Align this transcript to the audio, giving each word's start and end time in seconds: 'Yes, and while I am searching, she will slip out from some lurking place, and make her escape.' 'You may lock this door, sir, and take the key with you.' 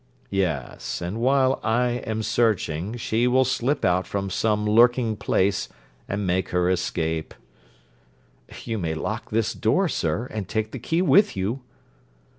'Yes, 0.31 0.99
and 0.99 1.19
while 1.21 1.59
I 1.63 2.01
am 2.07 2.23
searching, 2.23 2.97
she 2.97 3.27
will 3.27 3.45
slip 3.45 3.85
out 3.85 4.07
from 4.07 4.31
some 4.31 4.65
lurking 4.65 5.15
place, 5.15 5.69
and 6.09 6.25
make 6.25 6.49
her 6.49 6.71
escape.' 6.71 7.35
'You 8.63 8.79
may 8.79 8.95
lock 8.95 9.29
this 9.29 9.53
door, 9.53 9.87
sir, 9.87 10.25
and 10.31 10.47
take 10.49 10.71
the 10.71 10.79
key 10.79 11.03
with 11.03 11.37
you.' 11.37 11.61